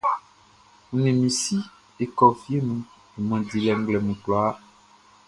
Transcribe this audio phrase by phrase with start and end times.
[0.91, 1.57] N ni mi si
[2.03, 2.81] e kɔ fie nun
[3.13, 4.51] junman dilɛ nglɛmun kwlaa.